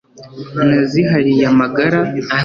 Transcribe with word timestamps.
nazihariye 0.67 1.43
amagara 1.51 1.99